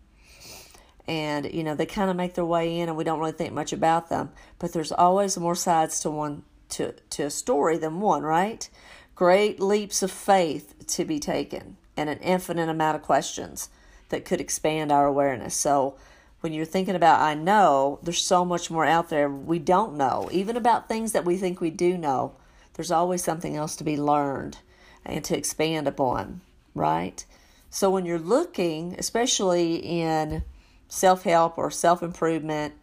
and 1.07 1.53
you 1.53 1.63
know 1.63 1.75
they 1.75 1.85
kind 1.85 2.11
of 2.11 2.17
make 2.17 2.33
their 2.33 2.47
way 2.47 2.79
in 2.79 2.89
and 2.89 2.97
we 2.97 3.05
don't 3.05 3.19
really 3.19 3.31
think 3.33 3.53
much 3.53 3.75
about 3.75 4.09
them 4.09 4.31
but 4.59 4.73
there's 4.73 4.91
always 4.91 5.37
more 5.37 5.55
sides 5.55 6.01
to 6.01 6.11
one 6.11 6.43
to, 6.75 6.93
to 7.11 7.25
a 7.25 7.31
story 7.31 7.79
than 7.79 8.01
one, 8.01 8.23
right? 8.23 8.69
Great 9.15 9.61
leaps 9.61 10.03
of 10.03 10.11
faith 10.11 10.75
to 10.89 11.05
be 11.05 11.21
taken 11.21 11.77
and 11.97 12.11
an 12.11 12.19
infinite 12.19 12.69
amount 12.69 12.97
of 12.97 13.03
questions 13.03 13.69
that 14.15 14.25
could 14.25 14.41
expand 14.41 14.93
our 14.93 15.07
awareness. 15.07 15.57
So 15.57 15.97
when 16.41 16.53
you're 16.53 16.65
thinking 16.65 16.95
about 16.95 17.21
I 17.21 17.35
know, 17.35 17.99
there's 18.05 18.23
so 18.23 18.45
much 18.45 18.71
more 18.71 18.85
out 18.85 19.09
there 19.09 19.29
we 19.29 19.59
don't 19.59 19.97
know. 19.97 20.29
Even 20.31 20.57
about 20.57 20.89
things 20.89 21.11
that 21.13 21.25
we 21.25 21.37
think 21.37 21.61
we 21.61 21.71
do 21.71 21.99
know, 21.99 22.37
there's 22.75 22.93
always 22.93 23.25
something 23.25 23.57
else 23.57 23.75
to 23.77 23.85
be 23.85 23.97
learned 23.97 24.59
and 25.05 25.25
to 25.25 25.37
expand 25.37 25.89
upon, 25.89 26.43
right? 26.77 27.25
So 27.71 27.91
when 27.91 28.07
you're 28.07 28.21
looking, 28.21 28.95
especially 28.99 29.77
in 29.77 30.45
self 30.87 31.25
help 31.25 31.59
or 31.59 31.73
self 31.73 32.01
improvement, 32.01 32.75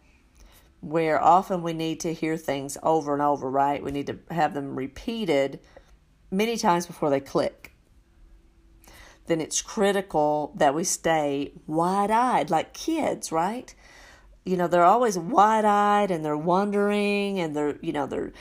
where 0.82 1.18
often 1.22 1.62
we 1.62 1.72
need 1.72 2.00
to 2.00 2.12
hear 2.12 2.36
things 2.36 2.76
over 2.82 3.14
and 3.14 3.22
over, 3.22 3.48
right? 3.48 3.82
We 3.82 3.90
need 3.90 4.08
to 4.08 4.18
have 4.30 4.52
them 4.52 4.76
repeated 4.76 5.60
many 6.30 6.58
times 6.58 6.86
before 6.86 7.08
they 7.08 7.20
click 7.20 7.71
then 9.26 9.40
it's 9.40 9.62
critical 9.62 10.52
that 10.56 10.74
we 10.74 10.84
stay 10.84 11.52
wide 11.66 12.10
eyed 12.10 12.50
like 12.50 12.72
kids, 12.72 13.30
right? 13.32 13.74
You 14.44 14.56
know, 14.56 14.66
they're 14.66 14.84
always 14.84 15.18
wide 15.18 15.64
eyed 15.64 16.10
and 16.10 16.24
they're 16.24 16.36
wondering 16.36 17.38
and 17.38 17.54
they're, 17.56 17.78
you 17.80 17.92
know, 17.92 18.06
they're 18.06 18.32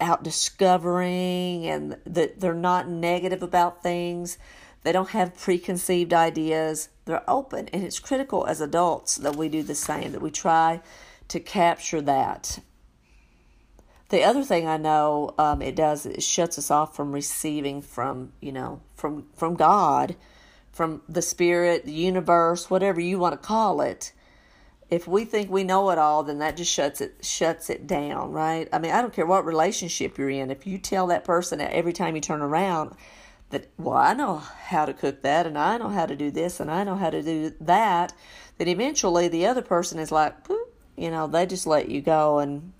out 0.00 0.22
discovering 0.22 1.66
and 1.66 1.96
that 2.04 2.40
they're 2.40 2.54
not 2.54 2.88
negative 2.88 3.42
about 3.42 3.82
things. 3.82 4.38
They 4.82 4.92
don't 4.92 5.10
have 5.10 5.38
preconceived 5.38 6.12
ideas. 6.12 6.88
They're 7.06 7.28
open. 7.28 7.68
And 7.68 7.82
it's 7.82 7.98
critical 7.98 8.46
as 8.46 8.60
adults 8.60 9.16
that 9.16 9.36
we 9.36 9.48
do 9.48 9.62
the 9.62 9.74
same, 9.74 10.12
that 10.12 10.22
we 10.22 10.30
try 10.30 10.80
to 11.28 11.40
capture 11.40 12.00
that. 12.02 12.60
The 14.08 14.22
other 14.22 14.42
thing 14.44 14.68
I 14.68 14.76
know 14.76 15.34
um, 15.36 15.60
it 15.62 15.74
does 15.74 16.06
it 16.06 16.22
shuts 16.22 16.58
us 16.58 16.70
off 16.70 16.94
from 16.94 17.12
receiving 17.12 17.82
from 17.82 18.32
you 18.40 18.52
know 18.52 18.80
from 18.94 19.26
from 19.34 19.54
God, 19.54 20.14
from 20.72 21.02
the 21.08 21.22
Spirit, 21.22 21.84
the 21.84 21.92
universe, 21.92 22.70
whatever 22.70 23.00
you 23.00 23.18
want 23.18 23.32
to 23.32 23.46
call 23.46 23.80
it. 23.80 24.12
If 24.88 25.08
we 25.08 25.24
think 25.24 25.50
we 25.50 25.64
know 25.64 25.90
it 25.90 25.98
all, 25.98 26.22
then 26.22 26.38
that 26.38 26.56
just 26.56 26.72
shuts 26.72 27.00
it 27.00 27.16
shuts 27.20 27.68
it 27.68 27.88
down, 27.88 28.30
right? 28.30 28.68
I 28.72 28.78
mean, 28.78 28.92
I 28.92 29.02
don't 29.02 29.12
care 29.12 29.26
what 29.26 29.44
relationship 29.44 30.16
you're 30.16 30.30
in. 30.30 30.52
If 30.52 30.66
you 30.66 30.78
tell 30.78 31.08
that 31.08 31.24
person 31.24 31.60
every 31.60 31.92
time 31.92 32.14
you 32.14 32.20
turn 32.20 32.42
around 32.42 32.94
that, 33.50 33.66
well, 33.76 33.96
I 33.96 34.14
know 34.14 34.36
how 34.36 34.86
to 34.86 34.94
cook 34.94 35.22
that, 35.22 35.46
and 35.46 35.58
I 35.58 35.78
know 35.78 35.88
how 35.88 36.06
to 36.06 36.14
do 36.14 36.30
this, 36.30 36.60
and 36.60 36.70
I 36.70 36.84
know 36.84 36.94
how 36.94 37.10
to 37.10 37.22
do 37.22 37.52
that, 37.60 38.12
then 38.58 38.68
eventually 38.68 39.26
the 39.26 39.46
other 39.46 39.62
person 39.62 39.98
is 39.98 40.12
like, 40.12 40.34
you 40.96 41.10
know, 41.10 41.26
they 41.26 41.46
just 41.46 41.66
let 41.66 41.88
you 41.88 42.00
go 42.00 42.38
and 42.38 42.72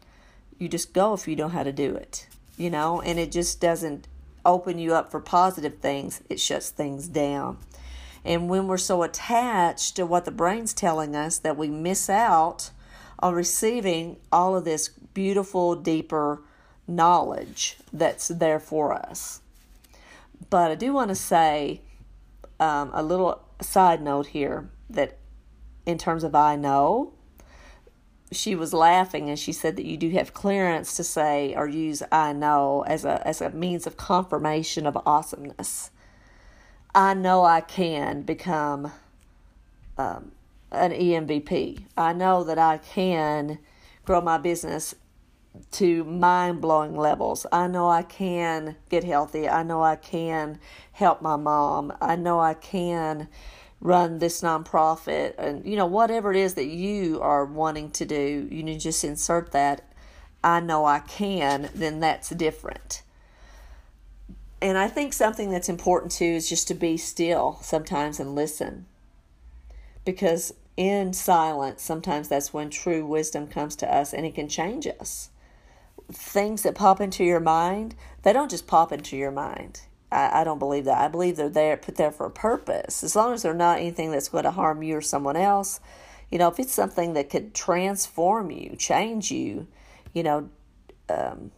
you 0.58 0.68
just 0.68 0.92
go 0.92 1.14
if 1.14 1.28
you 1.28 1.36
know 1.36 1.48
how 1.48 1.62
to 1.62 1.72
do 1.72 1.94
it, 1.94 2.26
you 2.56 2.70
know, 2.70 3.00
and 3.00 3.18
it 3.18 3.30
just 3.32 3.60
doesn't 3.60 4.08
open 4.44 4.78
you 4.78 4.94
up 4.94 5.10
for 5.10 5.20
positive 5.20 5.78
things, 5.78 6.22
it 6.30 6.40
shuts 6.40 6.70
things 6.70 7.08
down. 7.08 7.58
And 8.24 8.48
when 8.48 8.66
we're 8.66 8.76
so 8.76 9.02
attached 9.02 9.96
to 9.96 10.06
what 10.06 10.24
the 10.24 10.30
brain's 10.30 10.74
telling 10.74 11.14
us 11.14 11.38
that 11.38 11.56
we 11.56 11.68
miss 11.68 12.10
out 12.10 12.70
on 13.18 13.34
receiving 13.34 14.16
all 14.32 14.56
of 14.56 14.64
this 14.64 14.88
beautiful, 14.88 15.76
deeper 15.76 16.42
knowledge 16.88 17.76
that's 17.92 18.28
there 18.28 18.60
for 18.60 18.92
us. 18.92 19.40
But 20.50 20.70
I 20.70 20.74
do 20.74 20.92
want 20.92 21.08
to 21.10 21.14
say 21.14 21.80
um, 22.60 22.90
a 22.92 23.02
little 23.02 23.42
side 23.60 24.02
note 24.02 24.28
here 24.28 24.68
that 24.90 25.18
in 25.84 25.98
terms 25.98 26.24
of 26.24 26.34
I 26.34 26.56
know, 26.56 27.12
she 28.32 28.54
was 28.54 28.72
laughing 28.72 29.28
and 29.28 29.38
she 29.38 29.52
said 29.52 29.76
that 29.76 29.84
you 29.84 29.96
do 29.96 30.10
have 30.10 30.34
clearance 30.34 30.96
to 30.96 31.04
say 31.04 31.54
or 31.56 31.68
use 31.68 32.02
I 32.10 32.32
know 32.32 32.84
as 32.86 33.04
a 33.04 33.26
as 33.26 33.40
a 33.40 33.50
means 33.50 33.86
of 33.86 33.96
confirmation 33.96 34.86
of 34.86 34.98
awesomeness. 35.06 35.90
I 36.94 37.14
know 37.14 37.44
I 37.44 37.60
can 37.60 38.22
become 38.22 38.90
um, 39.98 40.32
an 40.72 40.92
EMVP. 40.92 41.84
I 41.96 42.12
know 42.12 42.42
that 42.44 42.58
I 42.58 42.78
can 42.78 43.58
grow 44.04 44.20
my 44.20 44.38
business 44.38 44.94
to 45.72 46.04
mind 46.04 46.60
blowing 46.60 46.96
levels. 46.96 47.46
I 47.52 47.66
know 47.66 47.88
I 47.88 48.02
can 48.02 48.76
get 48.88 49.04
healthy. 49.04 49.48
I 49.48 49.62
know 49.62 49.82
I 49.82 49.96
can 49.96 50.58
help 50.92 51.22
my 51.22 51.36
mom. 51.36 51.92
I 52.00 52.16
know 52.16 52.40
I 52.40 52.54
can 52.54 53.28
run 53.80 54.18
this 54.18 54.40
nonprofit 54.40 55.34
and 55.38 55.66
you 55.66 55.76
know 55.76 55.86
whatever 55.86 56.30
it 56.30 56.36
is 56.36 56.54
that 56.54 56.66
you 56.66 57.20
are 57.20 57.44
wanting 57.44 57.90
to 57.90 58.04
do 58.06 58.48
you 58.50 58.78
just 58.78 59.04
insert 59.04 59.52
that 59.52 59.92
i 60.42 60.60
know 60.60 60.84
i 60.84 60.98
can 61.00 61.68
then 61.74 62.00
that's 62.00 62.30
different. 62.30 63.02
And 64.62 64.78
i 64.78 64.88
think 64.88 65.12
something 65.12 65.50
that's 65.50 65.68
important 65.68 66.12
too 66.12 66.24
is 66.24 66.48
just 66.48 66.68
to 66.68 66.74
be 66.74 66.96
still 66.96 67.58
sometimes 67.60 68.18
and 68.18 68.34
listen. 68.34 68.86
Because 70.04 70.54
in 70.76 71.12
silence 71.12 71.82
sometimes 71.82 72.28
that's 72.28 72.54
when 72.54 72.70
true 72.70 73.04
wisdom 73.04 73.46
comes 73.46 73.76
to 73.76 73.94
us 73.94 74.14
and 74.14 74.24
it 74.24 74.34
can 74.34 74.48
change 74.48 74.86
us. 74.86 75.30
Things 76.12 76.62
that 76.62 76.74
pop 76.74 77.00
into 77.00 77.24
your 77.24 77.40
mind 77.40 77.94
they 78.22 78.32
don't 78.32 78.50
just 78.50 78.66
pop 78.66 78.92
into 78.92 79.16
your 79.16 79.30
mind 79.30 79.82
I, 80.10 80.40
I 80.40 80.44
don't 80.44 80.58
believe 80.58 80.84
that. 80.84 80.98
I 80.98 81.08
believe 81.08 81.36
they're 81.36 81.48
there 81.48 81.76
put 81.76 81.96
there 81.96 82.12
for 82.12 82.26
a 82.26 82.30
purpose. 82.30 83.02
As 83.02 83.16
long 83.16 83.32
as 83.32 83.42
they're 83.42 83.54
not 83.54 83.78
anything 83.78 84.10
that's 84.10 84.28
going 84.28 84.44
to 84.44 84.50
harm 84.50 84.82
you 84.82 84.96
or 84.96 85.00
someone 85.00 85.36
else, 85.36 85.80
you 86.30 86.38
know, 86.38 86.48
if 86.48 86.58
it's 86.58 86.72
something 86.72 87.14
that 87.14 87.30
could 87.30 87.54
transform 87.54 88.50
you, 88.50 88.76
change 88.76 89.30
you, 89.30 89.66
you 90.12 90.22
know, 90.22 90.48
um, 91.08 91.52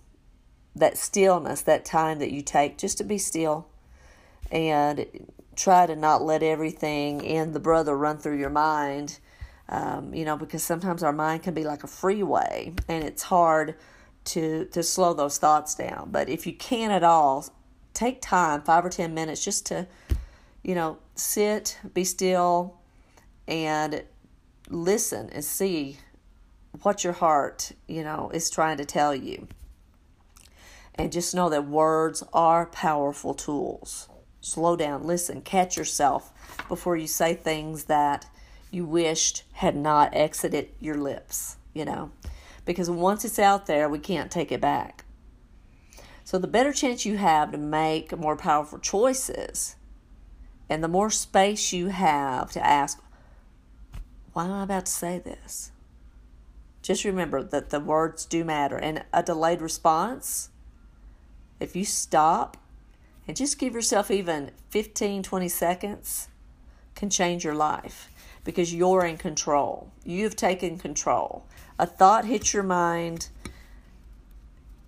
that 0.75 0.99
stillness, 0.99 1.62
that 1.62 1.85
time 1.85 2.19
that 2.19 2.31
you 2.31 2.43
take 2.43 2.78
just 2.78 2.99
to 2.99 3.05
be 3.05 3.19
still 3.19 3.67
and 4.50 5.07
try 5.57 5.87
to 5.87 5.97
not 5.97 6.23
let 6.23 6.43
everything 6.43 7.26
and 7.26 7.55
the 7.55 7.61
brother 7.61 7.97
run 7.97 8.19
through 8.19 8.38
your 8.38 8.50
mind. 8.50 9.19
Um, 9.71 10.14
you 10.14 10.25
know, 10.25 10.37
because 10.37 10.62
sometimes 10.62 11.02
our 11.02 11.12
mind 11.12 11.43
can 11.43 11.52
be 11.52 11.64
like 11.64 11.85
a 11.85 11.88
freeway 11.88 12.73
and 12.88 13.05
it's 13.05 13.25
hard 13.25 13.75
to 14.25 14.64
to 14.67 14.83
slow 14.83 15.12
those 15.12 15.37
thoughts 15.38 15.75
down. 15.75 16.11
But 16.11 16.28
if 16.28 16.47
you 16.47 16.55
can 16.55 16.90
at 16.90 17.05
all, 17.05 17.47
take 17.95 18.21
time, 18.21 18.62
five 18.62 18.85
or 18.85 18.90
ten 18.90 19.14
minutes, 19.14 19.45
just 19.45 19.66
to, 19.66 19.87
you 20.62 20.75
know, 20.75 20.99
sit, 21.14 21.78
be 21.95 22.04
still, 22.04 22.78
and 23.47 24.04
listen 24.68 25.30
and 25.30 25.45
see 25.45 25.99
what 26.83 27.02
your 27.02 27.14
heart, 27.14 27.73
you 27.87 28.02
know, 28.04 28.30
is 28.33 28.50
trying 28.50 28.76
to 28.76 28.85
tell 28.85 29.14
you. 29.14 29.49
And 30.95 31.12
just 31.12 31.35
know 31.35 31.49
that 31.49 31.66
words 31.66 32.23
are 32.33 32.66
powerful 32.66 33.35
tools. 33.35 34.09
Slow 34.40 34.76
down, 34.76 35.04
listen, 35.04 35.42
catch 35.42 35.76
yourself 35.76 36.33
before 36.68 36.97
you 36.97 37.07
say 37.07 37.35
things 37.35 37.85
that 37.85 38.26
you 38.71 38.85
wished 38.85 39.45
had 39.52 39.76
not 39.76 40.14
exited 40.14 40.71
your 40.80 40.97
lips, 40.97 41.57
you 41.75 41.85
know. 41.85 42.11
Because 42.64 42.90
once 42.90 43.25
it's 43.25 43.38
out 43.38 43.66
there, 43.66 43.88
we 43.88 43.99
can't 43.99 44.30
take 44.30 44.52
it 44.52 44.61
back. 44.61 45.04
So, 46.29 46.37
the 46.37 46.47
better 46.47 46.75
chance 46.75 47.07
you 47.07 47.17
have 47.17 47.53
to 47.53 47.57
make 47.57 48.15
more 48.15 48.37
powerful 48.37 48.79
choices, 48.79 49.77
and 50.69 50.85
the 50.85 50.87
more 50.87 51.09
space 51.09 51.73
you 51.73 51.87
have 51.87 52.51
to 52.51 52.63
ask, 52.63 53.03
why 54.35 54.45
am 54.45 54.53
I 54.53 54.63
about 54.65 54.85
to 54.85 54.93
say 54.93 55.19
this? 55.19 55.73
Just 56.83 57.07
remember 57.07 57.43
that 57.43 57.71
the 57.71 57.81
words 57.81 58.27
do 58.27 58.45
matter. 58.45 58.77
And 58.77 59.07
a 59.11 59.23
delayed 59.23 59.63
response, 59.63 60.51
if 61.61 61.75
you 61.75 61.87
stop 61.87 62.59
and 63.27 63.35
just 63.35 63.59
give 63.59 63.73
yourself 63.73 64.11
even 64.11 64.51
15, 64.69 65.23
20 65.23 65.49
seconds, 65.49 66.29
can 66.95 67.09
change 67.09 67.43
your 67.43 67.55
life 67.55 68.11
because 68.45 68.75
you're 68.75 69.07
in 69.07 69.17
control. 69.17 69.91
You've 70.05 70.37
taken 70.37 70.77
control. 70.77 71.47
A 71.79 71.87
thought 71.87 72.27
hits 72.27 72.53
your 72.53 72.65
mind 72.65 73.29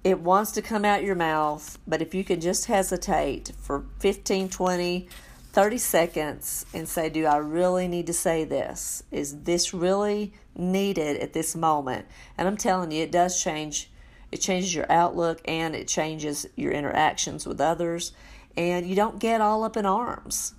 it 0.02 0.20
wants 0.20 0.52
to 0.52 0.62
come 0.62 0.84
out 0.84 1.02
your 1.04 1.14
mouth, 1.14 1.78
but 1.86 2.00
if 2.00 2.14
you 2.14 2.24
can 2.24 2.40
just 2.40 2.66
hesitate 2.66 3.52
for 3.60 3.84
15, 3.98 4.48
20, 4.48 5.08
30 5.52 5.78
seconds 5.78 6.64
and 6.72 6.88
say, 6.88 7.10
Do 7.10 7.26
I 7.26 7.36
really 7.36 7.86
need 7.86 8.06
to 8.06 8.12
say 8.12 8.44
this? 8.44 9.02
Is 9.10 9.42
this 9.42 9.74
really 9.74 10.32
needed 10.56 11.18
at 11.18 11.32
this 11.32 11.54
moment? 11.54 12.06
And 12.38 12.48
I'm 12.48 12.56
telling 12.56 12.92
you, 12.92 13.02
it 13.02 13.12
does 13.12 13.42
change. 13.42 13.90
It 14.32 14.38
changes 14.38 14.74
your 14.74 14.90
outlook 14.90 15.40
and 15.44 15.74
it 15.74 15.88
changes 15.88 16.46
your 16.56 16.72
interactions 16.72 17.46
with 17.46 17.60
others. 17.60 18.12
And 18.56 18.86
you 18.86 18.94
don't 18.94 19.18
get 19.18 19.40
all 19.40 19.64
up 19.64 19.76
in 19.76 19.84
arms. 19.84 20.54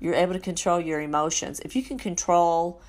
You're 0.00 0.14
able 0.14 0.34
to 0.34 0.40
control 0.40 0.80
your 0.80 1.00
emotions. 1.00 1.60
If 1.60 1.74
you 1.74 1.82
can 1.82 1.96
control 1.96 2.82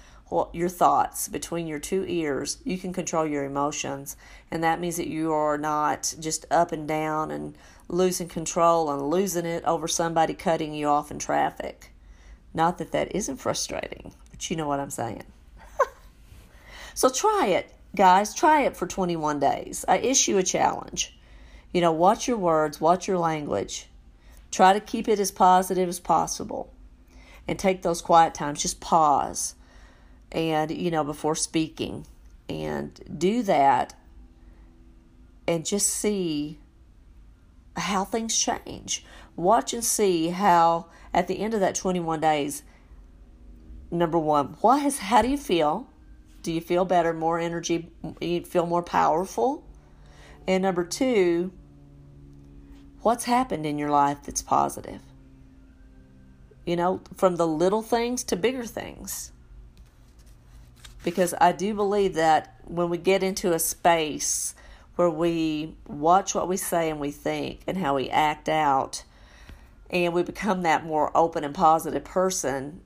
your 0.53 0.69
thoughts 0.69 1.27
between 1.27 1.67
your 1.67 1.79
two 1.79 2.03
ears, 2.07 2.57
you 2.63 2.77
can 2.77 2.93
control 2.93 3.25
your 3.25 3.45
emotions. 3.45 4.17
And 4.49 4.63
that 4.63 4.79
means 4.79 4.97
that 4.97 5.07
you 5.07 5.31
are 5.31 5.57
not 5.57 6.15
just 6.19 6.45
up 6.49 6.71
and 6.71 6.87
down 6.87 7.31
and 7.31 7.55
losing 7.87 8.27
control 8.27 8.91
and 8.91 9.09
losing 9.09 9.45
it 9.45 9.63
over 9.65 9.87
somebody 9.87 10.33
cutting 10.33 10.73
you 10.73 10.87
off 10.87 11.11
in 11.11 11.19
traffic. 11.19 11.91
Not 12.53 12.79
that 12.79 12.91
that 12.91 13.15
isn't 13.15 13.37
frustrating, 13.37 14.13
but 14.31 14.49
you 14.49 14.55
know 14.55 14.67
what 14.67 14.79
I'm 14.79 14.89
saying. 14.89 15.25
so 16.95 17.09
try 17.09 17.47
it, 17.47 17.71
guys. 17.95 18.33
Try 18.33 18.61
it 18.61 18.75
for 18.75 18.87
21 18.87 19.39
days. 19.39 19.85
I 19.87 19.97
issue 19.97 20.37
a 20.37 20.43
challenge. 20.43 21.17
You 21.71 21.81
know, 21.81 21.91
watch 21.91 22.27
your 22.27 22.37
words, 22.37 22.81
watch 22.81 23.07
your 23.07 23.19
language. 23.19 23.87
Try 24.49 24.73
to 24.73 24.79
keep 24.79 25.07
it 25.07 25.19
as 25.19 25.31
positive 25.31 25.89
as 25.89 25.99
possible. 25.99 26.71
And 27.47 27.59
take 27.59 27.83
those 27.83 28.01
quiet 28.01 28.33
times. 28.33 28.61
Just 28.61 28.79
pause 28.79 29.53
and, 30.35 30.69
you 30.69 30.91
know, 30.91 31.03
before 31.03 31.33
speaking. 31.33 32.05
And 32.47 32.99
do 33.17 33.41
that 33.43 33.95
and 35.47 35.65
just 35.65 35.89
see 35.89 36.59
how 37.75 38.03
things 38.03 38.37
change. 38.37 39.03
Watch 39.35 39.73
and 39.73 39.83
see 39.83 40.29
how 40.29 40.87
at 41.13 41.27
the 41.27 41.39
end 41.39 41.55
of 41.55 41.61
that 41.61 41.73
21 41.73 42.19
days, 42.19 42.63
number 43.89 44.19
one, 44.19 44.57
what 44.61 44.81
has, 44.81 44.99
how 44.99 45.21
do 45.21 45.29
you 45.29 45.37
feel? 45.37 45.87
Do 46.43 46.51
you 46.51 46.61
feel 46.61 46.85
better, 46.85 47.13
more 47.13 47.39
energy? 47.39 47.89
You 48.21 48.45
feel 48.45 48.67
more 48.67 48.83
powerful? 48.83 49.63
And 50.47 50.61
number 50.61 50.83
two, 50.83 51.51
what's 53.01 53.23
happened 53.23 53.65
in 53.65 53.79
your 53.79 53.89
life 53.89 54.19
that's 54.23 54.43
positive? 54.43 55.01
You 56.65 56.75
know, 56.75 57.01
from 57.15 57.37
the 57.37 57.47
little 57.47 57.81
things 57.81 58.23
to 58.25 58.35
bigger 58.35 58.65
things. 58.65 59.31
Because 61.05 61.35
I 61.39 61.51
do 61.51 61.75
believe 61.75 62.15
that 62.15 62.59
when 62.65 62.89
we 62.89 62.97
get 62.97 63.21
into 63.21 63.53
a 63.53 63.59
space 63.59 64.55
where 64.95 65.09
we 65.09 65.75
watch 65.87 66.33
what 66.33 66.47
we 66.47 66.57
say 66.57 66.89
and 66.89 66.99
we 66.99 67.11
think 67.11 67.61
and 67.67 67.77
how 67.77 67.95
we 67.95 68.09
act 68.09 68.49
out, 68.49 69.03
and 69.91 70.13
we 70.15 70.23
become 70.23 70.63
that 70.63 70.83
more 70.83 71.15
open 71.15 71.43
and 71.43 71.53
positive 71.53 72.03
person, 72.03 72.81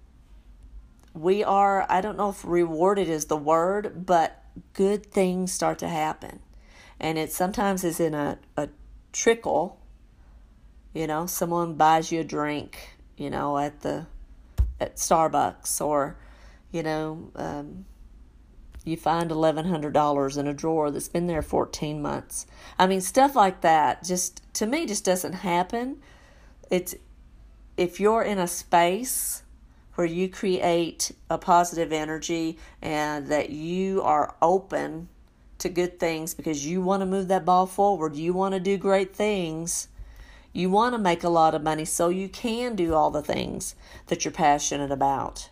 we 1.13 1.45
are, 1.45 1.85
I 1.89 2.01
don't 2.01 2.17
know 2.17 2.29
if 2.29 2.43
rewarded 2.43 3.07
is 3.07 3.25
the 3.25 3.37
word, 3.37 4.05
but 4.05 4.43
good 4.73 5.05
things 5.05 5.53
start 5.53 5.79
to 5.79 5.87
happen. 5.87 6.41
And 6.99 7.17
it 7.17 7.31
sometimes 7.31 7.85
is 7.85 8.01
in 8.01 8.13
a, 8.13 8.37
a 8.57 8.67
trickle. 9.13 9.79
You 10.93 11.07
know, 11.07 11.25
someone 11.25 11.75
buys 11.75 12.11
you 12.11 12.19
a 12.19 12.25
drink, 12.25 12.97
you 13.15 13.29
know, 13.29 13.57
at 13.57 13.79
the 13.79 14.07
at 14.77 14.97
Starbucks 14.97 15.79
or, 15.79 16.17
you 16.71 16.83
know, 16.83 17.31
um, 17.35 17.85
you 18.83 18.97
find 18.97 19.29
$1100 19.29 20.37
in 20.37 20.47
a 20.47 20.53
drawer 20.53 20.91
that's 20.91 21.07
been 21.07 21.27
there 21.27 21.41
14 21.41 22.01
months. 22.01 22.45
I 22.77 22.87
mean 22.87 23.01
stuff 23.01 23.35
like 23.35 23.61
that 23.61 24.03
just 24.03 24.41
to 24.55 24.65
me 24.65 24.85
just 24.85 25.05
doesn't 25.05 25.33
happen. 25.33 26.01
It's 26.69 26.95
if 27.77 27.99
you're 27.99 28.23
in 28.23 28.39
a 28.39 28.47
space 28.47 29.43
where 29.95 30.07
you 30.07 30.29
create 30.29 31.11
a 31.29 31.37
positive 31.37 31.91
energy 31.91 32.57
and 32.81 33.27
that 33.27 33.49
you 33.49 34.01
are 34.01 34.35
open 34.41 35.09
to 35.57 35.67
good 35.67 35.99
things 35.99 36.33
because 36.33 36.65
you 36.65 36.81
want 36.81 37.01
to 37.01 37.05
move 37.05 37.27
that 37.27 37.43
ball 37.43 37.65
forward 37.65 38.15
you 38.15 38.31
want 38.31 38.53
to 38.53 38.59
do 38.61 38.77
great 38.77 39.13
things 39.13 39.89
you 40.53 40.69
want 40.69 40.93
to 40.93 40.97
make 40.97 41.23
a 41.23 41.29
lot 41.29 41.53
of 41.53 41.61
money 41.61 41.83
so 41.83 42.07
you 42.07 42.29
can 42.29 42.75
do 42.75 42.93
all 42.93 43.11
the 43.11 43.21
things 43.21 43.75
that 44.07 44.23
you're 44.23 44.31
passionate 44.31 44.91
about 44.91 45.49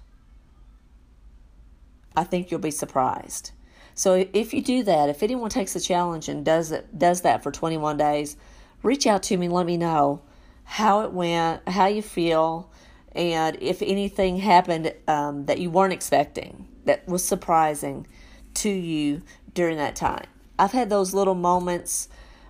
I 2.17 2.23
think 2.23 2.49
you'll 2.49 2.59
be 2.59 2.71
surprised. 2.71 3.51
So 3.93 4.25
if 4.33 4.51
you 4.51 4.61
do 4.63 4.83
that, 4.83 5.07
if 5.07 5.21
anyone 5.21 5.51
takes 5.51 5.73
the 5.73 5.79
challenge 5.79 6.27
and 6.27 6.43
does 6.43 6.71
it 6.71 6.97
does 6.97 7.21
that 7.21 7.43
for 7.43 7.51
21 7.51 7.95
days, 7.97 8.35
reach 8.81 9.05
out 9.05 9.21
to 9.23 9.37
me 9.37 9.45
and 9.45 9.55
let 9.55 9.67
me 9.67 9.77
know 9.77 10.21
how 10.63 11.01
it 11.01 11.13
went, 11.13 11.67
how 11.69 11.85
you 11.85 12.01
feel, 12.01 12.71
and 13.11 13.55
if 13.61 13.83
anything 13.83 14.37
happened 14.37 14.93
um, 15.07 15.45
that 15.45 15.59
you 15.59 15.69
weren't 15.69 15.93
expecting 15.93 16.67
that 16.85 17.07
was 17.07 17.23
surprising 17.23 18.07
to 18.55 18.69
you 18.69 19.21
during 19.53 19.77
that 19.77 19.95
time. 19.95 20.25
I've 20.57 20.71
had 20.71 20.89
those 20.89 21.13
little 21.13 21.35
moments. 21.35 22.09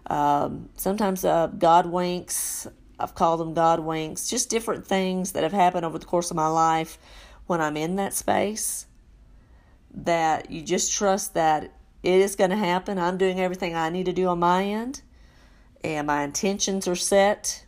Um, 0.10 0.70
sometimes 0.78 1.26
uh, 1.26 1.48
God 1.48 1.88
winks. 1.88 2.68
I've 3.00 3.16
called 3.16 3.42
them 3.42 3.54
God 3.54 3.82
winks. 3.82 4.30
Just 4.30 4.50
different 4.50 4.88
things 4.88 5.34
that 5.34 5.44
have 5.44 5.52
happened 5.52 5.86
over 5.86 6.00
the 6.00 6.06
course 6.06 6.32
of 6.32 6.38
my 6.38 6.48
life 6.48 6.98
when 7.48 7.60
I'm 7.60 7.76
in 7.76 7.98
that 7.98 8.14
space 8.14 8.86
that 10.04 10.52
you 10.52 10.62
just 10.62 10.94
trust 10.94 11.34
that 11.34 11.72
it 12.04 12.22
is 12.22 12.36
going 12.36 12.52
to 12.52 12.56
happen. 12.56 12.98
I'm 12.98 13.18
doing 13.18 13.40
everything 13.40 13.76
I 13.76 13.90
need 13.90 14.06
to 14.06 14.14
do 14.14 14.28
on 14.28 14.40
my 14.40 14.64
end, 14.64 15.02
and 15.84 16.08
my 16.08 16.24
intentions 16.24 16.88
are 16.88 16.96
set, 16.96 17.66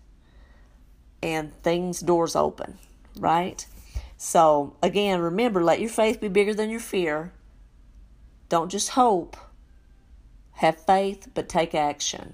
and 1.22 1.52
things, 1.64 2.00
doors 2.00 2.36
open, 2.36 2.78
right? 3.18 3.66
So, 4.18 4.76
again, 4.84 5.20
remember 5.20 5.64
let 5.64 5.80
your 5.80 5.90
faith 5.90 6.22
be 6.22 6.28
bigger 6.28 6.54
than 6.54 6.70
your 6.70 6.80
fear. 6.80 7.34
Don't 8.48 8.70
just 8.70 8.90
hope, 8.90 9.38
have 10.54 10.78
faith, 10.86 11.30
but 11.34 11.50
take 11.50 11.74
action. 11.74 12.34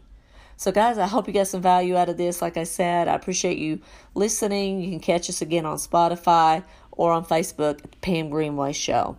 So, 0.58 0.72
guys, 0.72 0.98
I 0.98 1.08
hope 1.08 1.28
you 1.28 1.34
got 1.34 1.48
some 1.48 1.62
value 1.62 1.98
out 1.98 2.10
of 2.10 2.18
this. 2.18 2.42
Like 2.42 2.58
I 2.58 2.64
said, 2.64 3.08
I 3.08 3.16
appreciate 3.16 3.58
you 3.58 3.82
listening. 4.14 4.82
You 4.82 4.90
can 4.90 5.00
catch 5.00 5.30
us 5.30 5.42
again 5.42 5.66
on 5.66 5.78
Spotify 5.78 6.64
or 6.92 7.12
on 7.12 7.26
Facebook 7.26 7.84
at 7.84 7.92
the 7.92 7.98
Pam 7.98 8.30
Greenway 8.30 8.74
Show. 8.74 9.18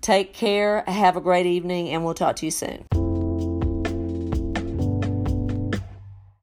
Take 0.00 0.32
care, 0.32 0.82
have 0.86 1.16
a 1.16 1.20
great 1.20 1.46
evening, 1.46 1.90
and 1.90 2.04
we'll 2.04 2.14
talk 2.14 2.36
to 2.36 2.46
you 2.46 2.50
soon. 2.50 2.86